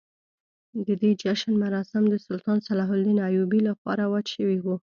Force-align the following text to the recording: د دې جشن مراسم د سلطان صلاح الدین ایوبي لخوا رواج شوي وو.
د 0.85 0.87
دې 1.01 1.11
جشن 1.21 1.53
مراسم 1.63 2.03
د 2.09 2.15
سلطان 2.27 2.57
صلاح 2.67 2.89
الدین 2.95 3.17
ایوبي 3.29 3.59
لخوا 3.67 3.93
رواج 4.01 4.25
شوي 4.35 4.57
وو. 4.61 4.75